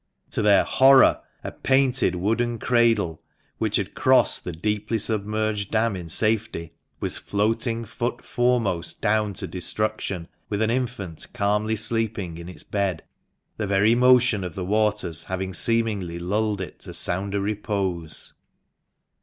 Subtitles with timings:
[0.31, 3.21] To their horror, a painted wooden cradle,
[3.59, 9.45] which had crossed the deeply submerged dam in safety, was floating foot foremost down to
[9.45, 13.03] destruction, with an infant calmly sleeping in its bed;
[13.57, 18.33] the very motion of the waters having seemingly lulled it to sounder repose